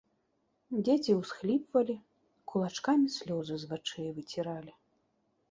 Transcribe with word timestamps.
Дзеці 0.85 1.11
усхліпвалі, 1.21 1.97
кулачкамі 2.53 3.13
слёзы 3.17 3.53
з 3.67 3.71
вачэй 3.75 4.09
выціралі. 4.19 4.73